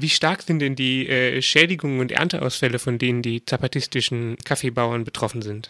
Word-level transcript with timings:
Wie 0.00 0.08
stark 0.08 0.42
sind 0.42 0.60
denn 0.60 0.74
die 0.74 1.08
äh, 1.08 1.42
Schädigungen 1.42 2.00
und 2.00 2.12
Ernteausfälle, 2.12 2.78
von 2.78 2.98
denen 2.98 3.22
die 3.22 3.44
zapatistischen 3.44 4.36
Kaffeebauern 4.44 5.04
betroffen 5.04 5.42
sind? 5.42 5.68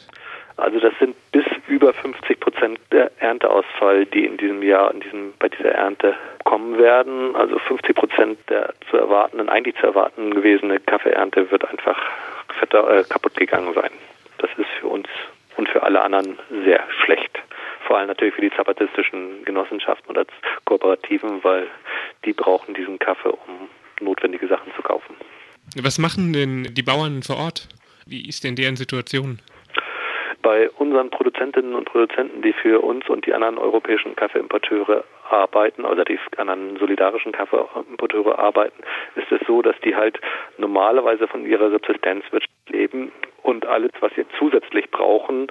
Also 0.56 0.78
das 0.78 0.92
sind 0.98 1.16
bis 1.32 1.44
über 1.66 1.92
50 1.92 2.38
Prozent 2.40 2.78
der 2.92 3.10
Ernteausfall, 3.18 4.06
die 4.06 4.24
in 4.24 4.36
diesem 4.36 4.62
Jahr 4.62 4.92
in 4.92 5.00
diesem, 5.00 5.32
bei 5.38 5.48
dieser 5.48 5.72
Ernte 5.72 6.14
kommen 6.44 6.78
werden. 6.78 7.34
Also 7.34 7.58
50 7.58 7.96
Prozent 7.96 8.38
der 8.48 8.72
zu 8.90 8.96
erwartenden, 8.96 9.48
eigentlich 9.48 9.76
zu 9.76 9.86
erwarten 9.86 10.32
gewesene 10.34 10.78
Kaffeeernte 10.80 11.50
wird 11.50 11.68
einfach 11.68 11.98
äh, 12.72 13.04
kaputt 13.04 13.34
gegangen 13.34 13.74
sein. 13.74 13.90
Das 14.38 14.50
ist 14.56 14.68
für 14.80 14.88
uns 14.88 15.08
und 15.56 15.68
für 15.68 15.82
alle 15.82 16.00
anderen 16.02 16.38
sehr 16.64 16.82
schlecht. 17.04 17.38
Vor 17.86 17.98
allem 17.98 18.08
natürlich 18.08 18.34
für 18.34 18.40
die 18.40 18.50
zapatistischen 18.50 19.44
Genossenschaften 19.44 20.10
oder 20.10 20.24
Kooperativen, 20.64 21.44
weil 21.44 21.66
die 22.24 22.32
brauchen 22.32 22.74
diesen 22.74 22.98
Kaffee, 22.98 23.28
um 23.28 23.68
notwendige 24.04 24.46
Sachen 24.46 24.72
zu 24.76 24.82
kaufen. 24.82 25.14
Was 25.82 25.98
machen 25.98 26.32
denn 26.32 26.74
die 26.74 26.82
Bauern 26.82 27.22
vor 27.22 27.36
Ort? 27.36 27.68
Wie 28.06 28.28
ist 28.28 28.44
denn 28.44 28.54
deren 28.54 28.76
Situation? 28.76 29.40
Bei 30.42 30.68
unseren 30.72 31.08
Produzentinnen 31.08 31.74
und 31.74 31.86
Produzenten, 31.86 32.42
die 32.42 32.52
für 32.52 32.84
uns 32.84 33.08
und 33.08 33.24
die 33.24 33.32
anderen 33.32 33.56
europäischen 33.56 34.14
Kaffeeimporteure 34.14 35.02
arbeiten, 35.30 35.86
oder 35.86 36.04
die 36.04 36.18
anderen 36.36 36.76
solidarischen 36.76 37.32
Kaffeeimporteure 37.32 38.38
arbeiten, 38.38 38.82
ist 39.16 39.32
es 39.32 39.40
so, 39.46 39.62
dass 39.62 39.74
die 39.82 39.96
halt 39.96 40.20
normalerweise 40.58 41.26
von 41.28 41.46
ihrer 41.46 41.70
Subsistenzwirtschaft 41.70 42.52
leben 42.68 43.10
und 43.42 43.64
alles, 43.64 43.90
was 44.00 44.12
sie 44.16 44.26
zusätzlich 44.38 44.90
brauchen, 44.90 45.48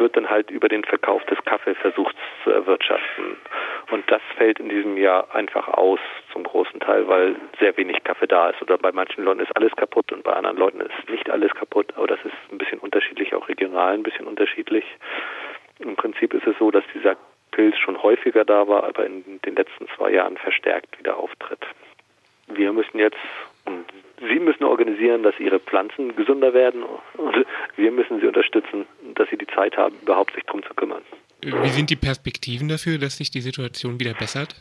wird 0.00 0.16
dann 0.16 0.28
halt 0.28 0.50
über 0.50 0.68
den 0.68 0.82
Verkauf 0.84 1.24
des 1.26 1.38
Kaffeeversuchs 1.44 2.14
zu 2.42 2.50
erwirtschaften. 2.50 3.36
Und 3.90 4.10
das 4.10 4.22
fällt 4.36 4.58
in 4.58 4.68
diesem 4.68 4.96
Jahr 4.96 5.32
einfach 5.34 5.68
aus 5.68 6.00
zum 6.32 6.42
großen 6.42 6.80
Teil, 6.80 7.06
weil 7.06 7.36
sehr 7.60 7.76
wenig 7.76 8.02
Kaffee 8.02 8.26
da 8.26 8.50
ist. 8.50 8.60
Oder 8.62 8.78
bei 8.78 8.92
manchen 8.92 9.24
Leuten 9.24 9.40
ist 9.40 9.54
alles 9.56 9.72
kaputt 9.76 10.10
und 10.12 10.24
bei 10.24 10.32
anderen 10.32 10.56
Leuten 10.56 10.80
ist 10.80 11.10
nicht 11.10 11.30
alles 11.30 11.52
kaputt. 11.54 11.92
Aber 11.96 12.06
das 12.06 12.18
ist 12.24 12.34
ein 12.50 12.58
bisschen 12.58 12.78
unterschiedlich, 12.78 13.34
auch 13.34 13.48
regional 13.48 13.94
ein 13.94 14.02
bisschen 14.02 14.26
unterschiedlich. 14.26 14.84
Im 15.78 15.96
Prinzip 15.96 16.34
ist 16.34 16.46
es 16.46 16.56
so, 16.58 16.70
dass 16.70 16.84
dieser 16.94 17.16
Pilz 17.52 17.76
schon 17.78 18.02
häufiger 18.02 18.44
da 18.44 18.68
war, 18.68 18.84
aber 18.84 19.06
in 19.06 19.40
den 19.44 19.56
letzten 19.56 19.86
zwei 19.96 20.10
Jahren 20.12 20.36
verstärkt 20.36 20.98
wieder 20.98 21.16
auftritt. 21.16 21.60
Wir 22.46 22.72
müssen 22.72 22.98
jetzt 22.98 23.18
Sie 24.20 24.38
müssen 24.38 24.64
organisieren, 24.64 25.22
dass 25.22 25.38
Ihre 25.40 25.60
Pflanzen 25.60 26.14
gesünder 26.14 26.52
werden 26.52 26.82
und 26.82 27.46
wir 27.76 27.90
müssen 27.90 28.20
Sie 28.20 28.26
unterstützen, 28.26 28.86
dass 29.20 29.30
Sie 29.30 29.36
die 29.36 29.46
Zeit 29.46 29.76
haben, 29.76 29.94
überhaupt 30.02 30.34
sich 30.34 30.44
darum 30.44 30.62
zu 30.62 30.74
kümmern. 30.74 31.02
Wie 31.42 31.68
sind 31.68 31.90
die 31.90 31.96
Perspektiven 31.96 32.68
dafür, 32.68 32.98
dass 32.98 33.16
sich 33.16 33.30
die 33.30 33.40
Situation 33.40 33.98
wieder 33.98 34.14
bessert? 34.14 34.54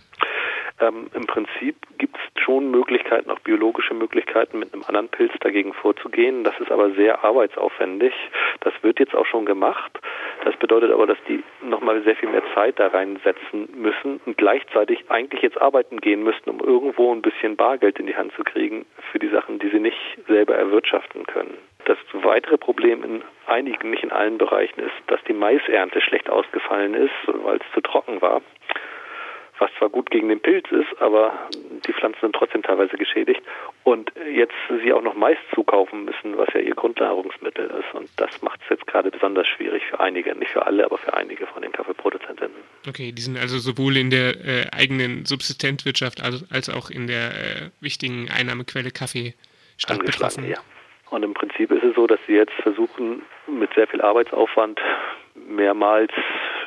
Ähm, 0.79 1.09
Im 1.13 1.25
Prinzip 1.27 1.75
gibt 1.97 2.15
es 2.15 2.43
schon 2.43 2.71
Möglichkeiten, 2.71 3.29
auch 3.29 3.39
biologische 3.39 3.93
Möglichkeiten, 3.93 4.59
mit 4.59 4.73
einem 4.73 4.83
anderen 4.83 5.09
Pilz 5.09 5.33
dagegen 5.41 5.73
vorzugehen. 5.73 6.43
Das 6.43 6.57
ist 6.59 6.71
aber 6.71 6.91
sehr 6.91 7.23
arbeitsaufwendig. 7.23 8.13
Das 8.61 8.73
wird 8.81 8.99
jetzt 8.99 9.13
auch 9.13 9.25
schon 9.25 9.45
gemacht. 9.45 9.99
Das 10.45 10.55
bedeutet 10.55 10.91
aber, 10.91 11.05
dass 11.05 11.17
die 11.27 11.43
nochmal 11.61 12.01
sehr 12.03 12.15
viel 12.15 12.29
mehr 12.29 12.43
Zeit 12.53 12.79
da 12.79 12.87
reinsetzen 12.87 13.67
müssen 13.75 14.21
und 14.25 14.37
gleichzeitig 14.37 15.03
eigentlich 15.09 15.41
jetzt 15.41 15.59
arbeiten 15.61 15.99
gehen 15.99 16.23
müssten, 16.23 16.49
um 16.49 16.59
irgendwo 16.61 17.13
ein 17.13 17.21
bisschen 17.21 17.57
Bargeld 17.57 17.99
in 17.99 18.07
die 18.07 18.15
Hand 18.15 18.31
zu 18.33 18.43
kriegen 18.43 18.85
für 19.11 19.19
die 19.19 19.29
Sachen, 19.29 19.59
die 19.59 19.69
sie 19.69 19.79
nicht 19.79 19.99
selber 20.27 20.55
erwirtschaften 20.55 21.25
können. 21.25 21.57
Das 21.89 21.97
weitere 22.13 22.59
Problem 22.59 23.03
in 23.03 23.23
einigen, 23.47 23.89
nicht 23.89 24.03
in 24.03 24.11
allen 24.11 24.37
Bereichen 24.37 24.79
ist, 24.79 24.93
dass 25.07 25.19
die 25.23 25.33
Maisernte 25.33 26.01
schlecht 26.01 26.29
ausgefallen 26.29 26.93
ist, 26.93 27.13
weil 27.25 27.57
es 27.57 27.73
zu 27.73 27.81
trocken 27.81 28.21
war 28.21 28.41
was 29.59 29.69
zwar 29.77 29.89
gut 29.89 30.09
gegen 30.09 30.29
den 30.29 30.39
Pilz 30.39 30.65
ist, 30.71 31.01
aber 31.01 31.49
die 31.85 31.93
Pflanzen 31.93 32.19
sind 32.21 32.35
trotzdem 32.35 32.63
teilweise 32.63 32.97
geschädigt. 32.97 33.41
Und 33.83 34.11
jetzt 34.33 34.53
sie 34.83 34.93
auch 34.93 35.01
noch 35.01 35.15
Mais 35.15 35.37
zukaufen 35.53 36.05
müssen, 36.05 36.37
was 36.37 36.47
ja 36.53 36.61
ihr 36.61 36.75
Grundnahrungsmittel 36.75 37.65
ist. 37.65 37.93
Und 37.93 38.09
das 38.17 38.41
macht 38.41 38.61
es 38.63 38.69
jetzt 38.69 38.87
gerade 38.87 39.11
besonders 39.11 39.47
schwierig 39.47 39.83
für 39.89 39.99
einige, 39.99 40.33
nicht 40.35 40.51
für 40.51 40.65
alle, 40.65 40.85
aber 40.85 40.97
für 40.97 41.13
einige 41.13 41.45
von 41.47 41.61
den 41.61 41.71
Kaffeeproduzenten. 41.71 42.49
Okay, 42.87 43.11
die 43.11 43.21
sind 43.21 43.37
also 43.37 43.59
sowohl 43.59 43.97
in 43.97 44.09
der 44.09 44.35
äh, 44.45 44.67
eigenen 44.71 45.25
Subsistenzwirtschaft 45.25 46.23
als, 46.23 46.45
als 46.51 46.69
auch 46.69 46.89
in 46.89 47.07
der 47.07 47.31
äh, 47.31 47.69
wichtigen 47.81 48.29
Einnahmequelle 48.29 48.91
Kaffee 48.91 49.33
stark 49.77 50.05
betroffen. 50.05 50.47
Ja. 50.47 50.57
Und 51.09 51.23
im 51.23 51.33
Prinzip 51.33 51.71
ist 51.71 51.83
es 51.83 51.95
so, 51.95 52.07
dass 52.07 52.19
sie 52.27 52.35
jetzt 52.35 52.53
versuchen, 52.61 53.23
mit 53.47 53.73
sehr 53.73 53.87
viel 53.87 54.01
Arbeitsaufwand 54.01 54.79
mehrmals, 55.35 56.11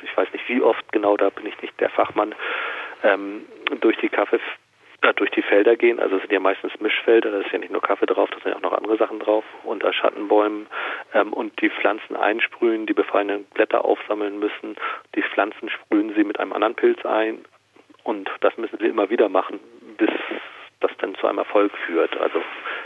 ich 0.03 0.17
weiß 0.17 0.33
nicht 0.33 0.49
wie 0.49 0.61
oft 0.61 0.91
genau, 0.93 1.17
da 1.17 1.31
bin 1.31 1.47
ich 1.47 1.61
nicht 1.63 1.79
der 1.81 1.91
Fachmann, 1.91 2.35
ähm, 3.05 3.47
durch 3.81 3.97
die 3.99 4.09
Kaffee 4.09 4.41
äh, 5.03 5.15
durch 5.15 5.31
die 5.31 5.43
Felder 5.43 5.77
gehen. 5.77 5.99
Also 5.99 6.17
es 6.17 6.23
sind 6.23 6.33
ja 6.33 6.41
meistens 6.41 6.79
Mischfelder, 6.81 7.31
da 7.31 7.41
ist 7.41 7.53
ja 7.53 7.59
nicht 7.59 7.73
nur 7.73 7.83
Kaffee 7.83 8.07
drauf, 8.07 8.31
da 8.31 8.39
sind 8.41 8.53
ja 8.53 8.57
auch 8.57 8.63
noch 8.63 8.73
andere 8.73 8.97
Sachen 8.97 9.19
drauf, 9.19 9.45
unter 9.65 9.93
Schattenbäumen 9.93 10.67
ähm, 11.13 11.33
und 11.33 11.61
die 11.61 11.71
Pflanzen 11.71 12.17
einsprühen, 12.17 12.87
die 12.87 12.95
befallenen 12.95 13.45
Blätter 13.55 13.85
aufsammeln 13.85 14.39
müssen. 14.39 14.77
Die 15.17 15.23
Pflanzen 15.23 15.69
sprühen 15.71 16.15
sie 16.15 16.25
mit 16.25 16.39
einem 16.39 16.53
anderen 16.53 16.75
Pilz 16.75 17.05
ein 17.05 17.45
und 18.05 18.31
das 18.41 18.57
müssen 18.57 18.79
sie 18.79 18.87
immer 18.87 19.11
wieder 19.11 19.29
machen, 19.29 19.59
bis 19.99 20.11
das 20.81 20.93
dann 20.99 21.15
zu 21.17 21.27
einem 21.27 21.39
Erfolg 21.39 21.73
führt. 21.87 22.17
Also 22.19 22.41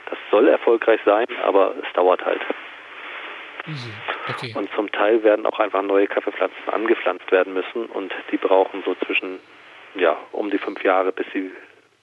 das 0.07 0.19
soll 0.31 0.49
erfolgreich 0.49 1.01
sein, 1.05 1.27
aber 1.43 1.75
es 1.83 1.93
dauert 1.95 2.25
halt. 2.25 2.41
Okay. 4.29 4.55
Und 4.57 4.71
zum 4.75 4.91
Teil 4.93 5.23
werden 5.23 5.45
auch 5.47 5.59
einfach 5.59 5.83
neue 5.83 6.07
Kaffeepflanzen 6.07 6.69
angepflanzt 6.71 7.31
werden 7.33 7.53
müssen 7.53 7.87
und 7.87 8.13
die 8.31 8.37
brauchen 8.37 8.83
so 8.85 8.95
zwischen 9.07 9.41
ja, 9.97 10.17
um 10.33 10.51
die 10.51 10.59
fünf 10.59 10.83
Jahre, 10.85 11.13
bis 11.13 11.27
sie 11.33 11.51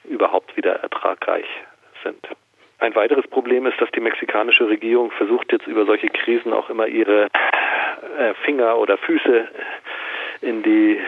überhaupt 0.05 0.55
wieder 0.57 0.75
ertragreich 0.75 1.45
sind. 2.03 2.27
Ein 2.79 2.95
weiteres 2.95 3.25
Problem 3.27 3.65
ist, 3.65 3.79
dass 3.79 3.89
die 3.91 4.01
mexikanische 4.01 4.67
Regierung 4.67 5.11
versucht 5.11 5.51
jetzt 5.51 5.67
über 5.67 5.85
solche 5.85 6.09
Krisen 6.09 6.51
auch 6.51 6.69
immer 6.69 6.87
ihre 6.87 7.27
äh, 8.17 8.33
Finger 8.43 8.77
oder 8.77 8.97
Füße 8.97 9.47
in 10.41 10.63
die 10.63 10.99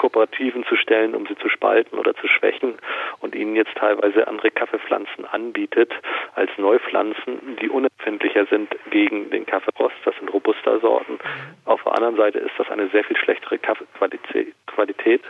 Kooperativen 0.00 0.64
zu 0.64 0.76
stellen, 0.76 1.14
um 1.14 1.26
sie 1.26 1.36
zu 1.36 1.50
spalten 1.50 1.98
oder 1.98 2.14
zu 2.14 2.26
schwächen 2.26 2.76
und 3.20 3.34
ihnen 3.34 3.54
jetzt 3.54 3.74
teilweise 3.74 4.26
andere 4.26 4.50
Kaffeepflanzen 4.50 5.26
anbietet 5.26 5.92
als 6.34 6.50
Neupflanzen, 6.56 7.58
die 7.60 7.68
unempfindlicher 7.68 8.46
sind 8.46 8.74
gegen 8.90 9.28
den 9.28 9.44
Kaffeerost. 9.44 9.96
Das 10.06 10.16
sind 10.16 10.32
Robusta-Sorten. 10.32 11.18
Auf 11.66 11.82
der 11.82 11.94
anderen 11.96 12.16
Seite 12.16 12.38
ist 12.38 12.52
das 12.56 12.70
eine 12.70 12.88
sehr 12.88 13.04
viel 13.04 13.18
schlechtere 13.18 13.58
Kaffeequalität 13.58 15.22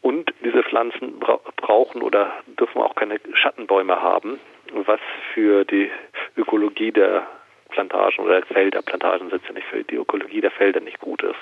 und 0.00 0.32
diese 0.42 0.62
Pflanzen 0.62 1.18
bra 1.18 1.38
brauchen 1.56 2.00
oder 2.00 2.32
dürfen 2.58 2.80
auch 2.80 2.94
keine 2.94 3.20
Schattenbäume 3.34 4.00
haben, 4.00 4.40
was 4.72 5.00
für 5.34 5.66
die 5.66 5.90
Ökologie 6.38 6.90
der 6.90 7.26
Plantagen 7.68 8.24
oder 8.24 8.40
Felder, 8.46 8.80
Plantagen 8.80 9.28
sind 9.28 9.44
ja 9.46 9.52
nicht 9.52 9.66
für 9.66 9.84
die 9.84 9.96
Ökologie 9.96 10.40
der 10.40 10.50
Felder 10.50 10.80
nicht 10.80 11.00
gut 11.00 11.22
ist. 11.22 11.36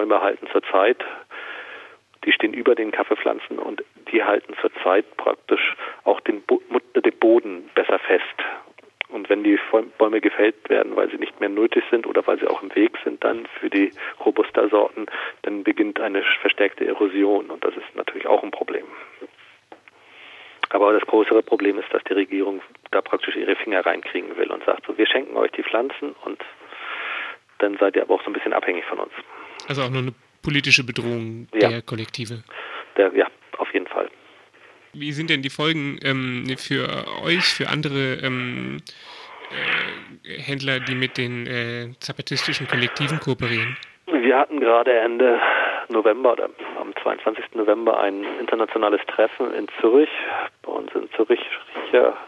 Schattenbäume 0.00 0.20
halten 0.22 0.46
zurzeit, 0.50 1.04
die 2.24 2.32
stehen 2.32 2.54
über 2.54 2.74
den 2.74 2.90
Kaffeepflanzen 2.90 3.58
und 3.58 3.84
die 4.12 4.22
halten 4.22 4.54
zurzeit 4.60 5.04
praktisch 5.16 5.74
auch 6.04 6.20
den, 6.20 6.42
Bo 6.42 6.60
den 6.94 7.18
Boden 7.18 7.70
besser 7.74 7.98
fest. 7.98 8.24
Und 9.08 9.28
wenn 9.28 9.42
die 9.42 9.58
Bäume 9.98 10.20
gefällt 10.20 10.68
werden, 10.70 10.94
weil 10.96 11.10
sie 11.10 11.16
nicht 11.16 11.40
mehr 11.40 11.48
nötig 11.48 11.82
sind 11.90 12.06
oder 12.06 12.26
weil 12.26 12.38
sie 12.38 12.46
auch 12.46 12.62
im 12.62 12.74
Weg 12.74 12.96
sind 13.04 13.24
dann 13.24 13.46
für 13.58 13.68
die 13.68 13.92
Robusta-Sorten, 14.24 15.06
dann 15.42 15.64
beginnt 15.64 15.98
eine 16.00 16.22
verstärkte 16.40 16.86
Erosion 16.86 17.50
und 17.50 17.64
das 17.64 17.74
ist 17.76 17.94
natürlich 17.94 18.26
auch 18.26 18.42
ein 18.42 18.52
Problem. 18.52 18.86
Aber 20.70 20.92
das 20.92 21.02
größere 21.02 21.42
Problem 21.42 21.78
ist, 21.78 21.92
dass 21.92 22.04
die 22.04 22.12
Regierung 22.12 22.62
da 22.92 23.02
praktisch 23.02 23.34
ihre 23.36 23.56
Finger 23.56 23.84
reinkriegen 23.84 24.36
will 24.36 24.52
und 24.52 24.64
sagt 24.64 24.86
so, 24.86 24.96
wir 24.96 25.06
schenken 25.06 25.36
euch 25.36 25.50
die 25.50 25.64
Pflanzen 25.64 26.14
und 26.24 26.40
dann 27.60 27.76
seid 27.76 27.96
ihr 27.96 28.02
aber 28.02 28.14
auch 28.14 28.22
so 28.22 28.30
ein 28.30 28.32
bisschen 28.32 28.52
abhängig 28.52 28.84
von 28.84 28.98
uns. 28.98 29.12
Also 29.70 29.82
auch 29.82 29.90
nur 29.90 30.02
eine 30.02 30.14
politische 30.42 30.82
Bedrohung 30.82 31.46
der 31.52 31.70
ja. 31.70 31.80
Kollektive. 31.80 32.42
Der, 32.96 33.14
ja, 33.14 33.28
auf 33.58 33.72
jeden 33.72 33.86
Fall. 33.86 34.10
Wie 34.92 35.12
sind 35.12 35.30
denn 35.30 35.42
die 35.42 35.48
Folgen 35.48 36.00
ähm, 36.02 36.44
für 36.58 36.88
euch, 37.22 37.44
für 37.44 37.68
andere 37.68 38.14
ähm, 38.14 38.78
äh, 40.26 40.40
Händler, 40.42 40.80
die 40.80 40.96
mit 40.96 41.16
den 41.16 41.46
äh, 41.46 41.92
zapatistischen 42.00 42.66
Kollektiven 42.66 43.20
kooperieren? 43.20 43.76
Wir 44.06 44.36
hatten 44.36 44.58
gerade 44.58 44.92
Ende 44.92 45.38
November 45.88 46.32
oder 46.32 46.50
am 46.80 46.92
22. 47.00 47.54
November 47.54 48.00
ein 48.00 48.24
internationales 48.40 49.00
Treffen 49.06 49.54
in 49.54 49.68
Zürich. 49.80 50.10
Bei 50.62 50.72
uns 50.72 50.92
in 50.96 51.08
Zürich 51.14 51.40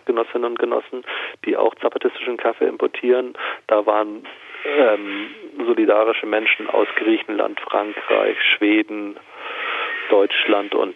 Genossinnen 0.05 0.45
und 0.45 0.59
Genossen, 0.61 1.03
die 1.45 1.57
auch 1.57 1.75
zapatistischen 1.77 2.37
Kaffee 2.37 2.69
importieren. 2.69 3.35
Da 3.67 3.85
waren 3.85 4.25
ähm, 4.65 5.31
solidarische 5.65 6.27
Menschen 6.27 6.69
aus 6.69 6.89
Griechenland, 6.97 7.61
Frankreich, 7.61 8.37
Schweden, 8.57 9.17
Deutschland 10.11 10.75
und 10.75 10.95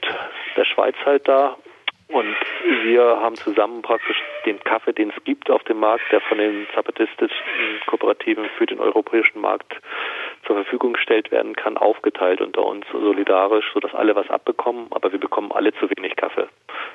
der 0.56 0.64
Schweiz 0.64 0.96
halt 1.04 1.26
da. 1.28 1.56
Und 2.08 2.36
wir 2.84 3.02
haben 3.20 3.34
zusammen 3.34 3.82
praktisch 3.82 4.22
den 4.44 4.60
Kaffee, 4.60 4.92
den 4.92 5.10
es 5.10 5.24
gibt 5.24 5.50
auf 5.50 5.64
dem 5.64 5.80
Markt, 5.80 6.04
der 6.12 6.20
von 6.20 6.38
den 6.38 6.68
zapatistischen 6.72 7.36
Kooperativen 7.86 8.48
für 8.56 8.66
den 8.66 8.78
europäischen 8.78 9.40
Markt 9.40 9.74
zur 10.46 10.54
Verfügung 10.54 10.92
gestellt 10.92 11.32
werden 11.32 11.56
kann, 11.56 11.76
aufgeteilt 11.76 12.40
unter 12.40 12.64
uns 12.64 12.86
solidarisch, 12.92 13.68
sodass 13.74 13.92
alle 13.92 14.14
was 14.14 14.30
abbekommen, 14.30 14.86
aber 14.90 15.10
wir 15.10 15.18
bekommen 15.18 15.50
alle 15.50 15.74
zu 15.74 15.90
wenig 15.90 16.14
Kaffee. 16.14 16.46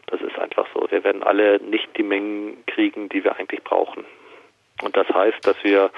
Das 0.07 0.21
ist 0.21 0.39
einfach 0.39 0.65
aber 0.81 0.91
wir 0.91 1.03
werden 1.03 1.23
alle 1.23 1.59
nicht 1.59 1.95
die 1.97 2.03
Mengen 2.03 2.63
kriegen, 2.65 3.09
die 3.09 3.23
wir 3.23 3.35
eigentlich 3.37 3.63
brauchen. 3.63 4.05
Und 4.81 4.97
das 4.97 5.07
heißt, 5.09 5.45
dass 5.45 5.55
wir, 5.63 5.91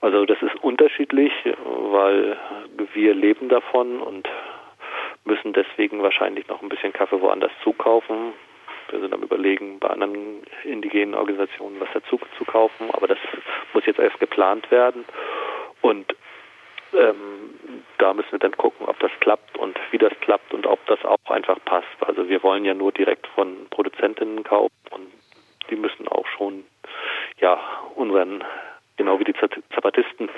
also 0.00 0.24
das 0.24 0.40
ist 0.42 0.54
unterschiedlich, 0.62 1.32
weil 1.64 2.36
wir 2.94 3.14
leben 3.14 3.48
davon 3.48 4.00
und 4.00 4.28
müssen 5.24 5.52
deswegen 5.52 6.02
wahrscheinlich 6.02 6.48
noch 6.48 6.62
ein 6.62 6.68
bisschen 6.68 6.92
Kaffee 6.92 7.20
woanders 7.20 7.52
zukaufen. 7.62 8.32
Wir 8.90 9.00
sind 9.00 9.12
am 9.12 9.22
Überlegen, 9.22 9.78
bei 9.78 9.88
anderen 9.88 10.42
indigenen 10.64 11.14
Organisationen 11.14 11.78
was 11.80 11.88
dazu 11.92 12.18
zu 12.38 12.44
kaufen, 12.44 12.90
aber 12.92 13.06
das 13.06 13.18
muss 13.74 13.84
jetzt 13.84 13.98
erst 13.98 14.18
geplant 14.18 14.70
werden. 14.70 15.04
Und 15.82 16.14
ähm, 16.94 17.50
da 17.98 18.14
müssen 18.14 18.32
wir 18.32 18.38
dann 18.38 18.56
gucken, 18.56 18.86
ob 18.86 18.98
das 19.00 19.10
klappt 19.20 19.58
und 19.58 19.78
wie 19.90 19.98
das 19.98 20.12
klappt 20.20 20.54
und 20.54 20.66
ob 20.66 20.84
das 20.86 21.04
auch 21.04 21.18
einfach 21.28 21.58
passt. 21.64 21.86
Also 22.00 22.28
wir 22.28 22.42
wollen 22.42 22.64
ja 22.64 22.72
nur 22.72 22.92
direkt 22.92 23.26
von 23.28 23.66
Produzentinnen 23.70 24.42
kaufen 24.44 24.72
und 24.90 25.08
die 25.70 25.76
müssen 25.76 26.08
auch 26.08 26.26
schon 26.28 26.64
ja 27.40 27.60
unseren 27.94 28.42
genau 28.98 29.18
wie 29.18 29.24
die 29.24 29.34
Zapatisten 29.74 30.28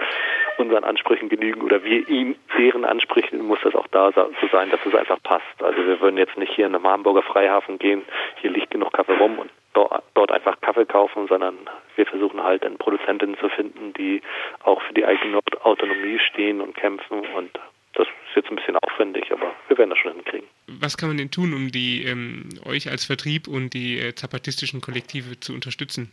unseren 0.59 0.85
Ansprüchen 0.85 1.29
genügen 1.29 1.63
oder 1.63 1.83
wir 1.83 2.09
ihm 2.09 2.37
deren 2.57 2.85
Ansprüchen, 2.85 3.45
muss 3.45 3.59
das 3.65 3.75
auch 3.75 3.89
da 3.89 4.13
so 4.13 4.49
sein, 4.53 4.71
dass 4.71 4.81
es 4.87 4.95
einfach 4.95 5.21
passt. 5.23 5.63
Also 5.63 5.85
wir 5.85 6.01
würden 6.01 6.19
jetzt 6.19 6.37
nicht 6.37 6.53
hier 6.53 6.67
in 6.67 6.75
einem 6.75 6.87
Hamburger 6.87 7.23
Freihafen 7.23 7.79
gehen, 7.79 8.03
hier 8.41 8.51
liegt 8.51 8.71
genug 8.71 8.93
Kaffee 8.93 9.17
rum 9.17 9.39
und 9.39 9.51
dort 9.73 10.31
einfach 10.31 10.61
Kaffee 10.61 10.85
kaufen, 10.85 11.27
sondern 11.29 11.57
wir 11.97 12.07
versuchen 12.07 12.43
halt 12.43 12.65
dann 12.65 12.77
Produzentinnen 12.77 13.37
zu 13.39 13.49
finden, 13.49 13.93
die 13.95 14.23
auch 14.63 14.81
für 14.83 14.95
die 14.95 15.05
eigene 15.05 15.41
Autonomie 15.63 16.19
stehen 16.19 16.61
und 16.61 16.75
kämpfen 16.75 17.21
und 17.35 17.51
das 17.95 18.07
ist 18.07 18.37
jetzt 18.37 18.51
ein 18.51 18.57
bisschen 18.57 18.77
aufwendig, 18.77 19.33
aber 19.33 19.53
wir 19.69 19.77
werden 19.77 19.91
das 19.91 19.99
schon 19.99 20.13
hinkriegen. 20.13 20.47
Was 20.67 20.97
kann 20.97 21.09
man 21.09 21.19
denn 21.19 21.31
tun, 21.31 21.53
um 21.53 21.73
die 21.73 22.05
ähm, 22.05 22.49
euch 22.65 22.89
als 22.89 23.05
Vertrieb 23.05 23.49
und 23.49 23.75
die 23.75 23.99
äh, 23.99 24.15
zapatistischen 24.15 24.81
Kollektive 24.81 25.41
zu 25.41 25.53
unterstützen? 25.53 26.13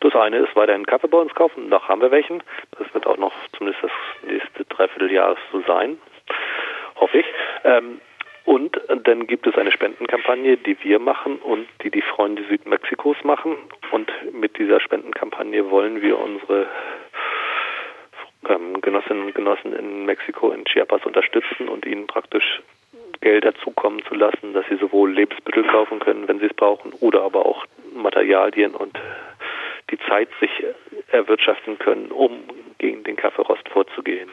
Das 0.00 0.14
eine 0.14 0.38
ist 0.38 0.56
weiterhin 0.56 0.86
Kaffee 0.86 1.08
bei 1.08 1.18
uns 1.18 1.34
kaufen, 1.34 1.68
noch 1.68 1.88
haben 1.88 2.00
wir 2.00 2.10
welchen. 2.10 2.42
Das 2.78 2.92
wird 2.94 3.06
auch 3.06 3.18
noch 3.18 3.32
zumindest 3.56 3.84
das 3.84 3.92
nächste 4.22 4.64
Dreivierteljahr 4.64 5.36
so 5.52 5.60
sein, 5.66 5.98
hoffe 6.96 7.18
ich. 7.18 7.26
Ähm, 7.64 8.00
und 8.46 8.80
dann 9.04 9.26
gibt 9.26 9.46
es 9.46 9.56
eine 9.56 9.70
Spendenkampagne, 9.70 10.56
die 10.56 10.76
wir 10.82 10.98
machen 10.98 11.36
und 11.36 11.68
die 11.82 11.90
die 11.90 12.02
Freunde 12.02 12.42
Südmexikos 12.48 13.22
machen. 13.22 13.56
Und 13.92 14.10
mit 14.32 14.58
dieser 14.58 14.80
Spendenkampagne 14.80 15.70
wollen 15.70 16.00
wir 16.00 16.18
unsere 16.18 16.66
ähm, 18.48 18.80
Genossinnen 18.80 19.26
und 19.26 19.34
Genossen 19.34 19.74
in 19.74 20.06
Mexiko, 20.06 20.50
in 20.50 20.64
Chiapas 20.64 21.04
unterstützen 21.04 21.68
und 21.68 21.84
ihnen 21.84 22.06
praktisch 22.06 22.62
Gelder 23.20 23.54
zukommen 23.56 24.02
zu 24.08 24.14
lassen, 24.14 24.54
dass 24.54 24.64
sie 24.68 24.76
sowohl 24.76 25.12
Lebensmittel 25.12 25.64
kaufen 25.64 26.00
können, 26.00 26.26
wenn 26.26 26.40
sie 26.40 26.46
es 26.46 26.54
brauchen, 26.54 26.92
oder 27.00 27.22
aber 27.22 27.44
auch 27.44 27.66
Materialien 27.94 28.74
und 28.74 28.98
die 29.90 29.98
Zeit 30.08 30.28
sich 30.40 30.50
erwirtschaften 31.10 31.78
können, 31.78 32.10
um 32.10 32.44
gegen 32.78 33.04
den 33.04 33.16
Kaffeerost 33.16 33.68
vorzugehen. 33.68 34.30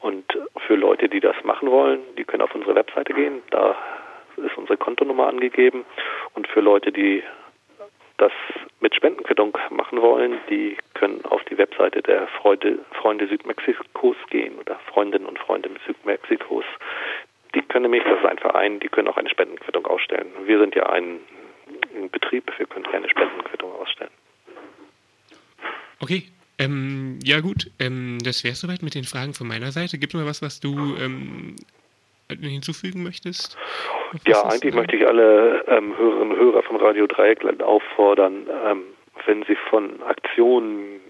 Und 0.00 0.38
für 0.66 0.74
Leute, 0.74 1.08
die 1.08 1.20
das 1.20 1.36
machen 1.44 1.70
wollen, 1.70 2.00
die 2.18 2.24
können 2.24 2.42
auf 2.42 2.54
unsere 2.54 2.74
Webseite 2.74 3.14
gehen. 3.14 3.42
Da 3.50 3.76
ist 4.36 4.56
unsere 4.56 4.76
Kontonummer 4.76 5.28
angegeben. 5.28 5.84
Und 6.34 6.46
für 6.48 6.60
Leute, 6.60 6.92
die 6.92 7.22
das 8.18 8.32
mit 8.80 8.94
Spendenquittung 8.94 9.56
machen 9.70 10.00
wollen, 10.00 10.38
die 10.48 10.76
können 10.94 11.24
auf 11.24 11.42
die 11.44 11.58
Webseite 11.58 12.02
der 12.02 12.26
Freunde, 12.28 12.78
Freunde 12.92 13.26
Südmexikos 13.26 14.16
gehen 14.30 14.58
oder 14.58 14.78
Freundinnen 14.92 15.26
und 15.26 15.38
Freunde 15.38 15.70
Südmexikos. 15.86 16.64
Die 17.54 17.62
können 17.62 17.84
nämlich, 17.84 18.04
das 18.04 18.18
ist 18.18 18.26
ein 18.26 18.38
Verein, 18.38 18.80
die 18.80 18.88
können 18.88 19.08
auch 19.08 19.16
eine 19.16 19.28
Spendenquittung 19.28 19.86
ausstellen. 19.86 20.28
Wir 20.44 20.58
sind 20.58 20.74
ja 20.74 20.86
ein 20.86 21.20
Betrieb, 22.10 22.52
wir 22.56 22.66
können 22.66 22.84
keine 22.84 23.08
Spendenquittung 23.08 23.72
ausstellen. 23.72 24.10
Okay, 26.00 26.24
ähm, 26.58 27.18
ja 27.24 27.40
gut, 27.40 27.70
ähm, 27.80 28.18
das 28.22 28.44
wäre 28.44 28.54
soweit 28.54 28.82
mit 28.82 28.94
den 28.94 29.04
Fragen 29.04 29.34
von 29.34 29.48
meiner 29.48 29.72
Seite. 29.72 29.98
Gibt 29.98 30.14
es 30.14 30.20
noch 30.20 30.26
was, 30.26 30.42
was 30.42 30.60
du 30.60 30.96
ähm, 30.96 31.56
hinzufügen 32.28 33.02
möchtest? 33.02 33.56
Ja, 34.26 34.42
eigentlich 34.44 34.70
ist, 34.70 34.74
möchte 34.74 34.96
ich 34.96 35.06
alle 35.06 35.64
ähm, 35.66 35.96
Hörerinnen 35.96 36.32
und 36.32 36.38
Hörer 36.38 36.62
von 36.62 36.76
Radio 36.76 37.06
Dreieckland 37.06 37.62
auffordern, 37.62 38.46
ähm, 38.66 38.82
wenn 39.26 39.42
sie 39.44 39.56
von 39.70 40.02
Aktionen 40.02 41.00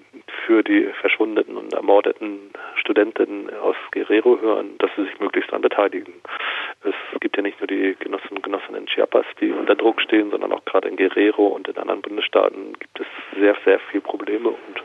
für 0.47 0.63
die 0.63 0.89
verschwundenen 1.01 1.57
und 1.57 1.73
ermordeten 1.73 2.39
Studentinnen 2.77 3.51
aus 3.57 3.77
Guerrero 3.93 4.41
hören, 4.41 4.77
dass 4.79 4.91
sie 4.97 5.05
sich 5.05 5.19
möglichst 5.21 5.51
daran 5.51 5.63
beteiligen. 5.63 6.15
Es 6.83 6.95
gibt 7.21 7.37
ja 7.37 7.43
nicht 7.43 7.59
nur 7.61 7.67
die 7.67 7.97
Genossen 7.99 8.37
und 8.37 8.43
Genossinnen 8.43 8.83
in 8.83 8.87
Chiapas, 8.87 9.27
die 9.41 9.51
unter 9.51 9.75
Druck 9.75 10.01
stehen, 10.01 10.31
sondern 10.31 10.53
auch 10.53 10.65
gerade 10.65 10.89
in 10.89 10.97
Guerrero 10.97 11.49
und 11.49 11.69
in 11.69 11.77
anderen 11.77 12.03
Bundesstaaten 12.03 12.75
sehr, 13.35 13.57
sehr 13.65 13.79
viele 13.91 14.03
Probleme 14.03 14.49
und 14.49 14.83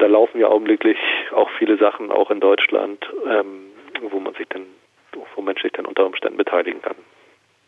da 0.00 0.06
laufen 0.06 0.40
ja 0.40 0.48
augenblicklich 0.48 0.98
auch 1.32 1.48
viele 1.58 1.76
Sachen, 1.78 2.10
auch 2.10 2.30
in 2.30 2.40
Deutschland, 2.40 3.06
ähm, 3.26 3.72
wo 4.10 4.20
man 4.20 4.34
sich 4.34 4.46
dann, 4.48 4.66
wo 5.34 5.42
Menschen 5.42 5.62
sich 5.62 5.72
dann 5.72 5.86
unter 5.86 6.04
Umständen 6.04 6.36
beteiligen 6.36 6.82
kann. 6.82 6.96